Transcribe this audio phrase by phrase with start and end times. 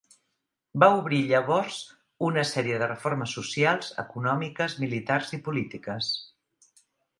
[0.83, 1.77] Va obrir llavors
[2.29, 6.11] una sèrie de reformes socials, econòmiques, militars i polítiques.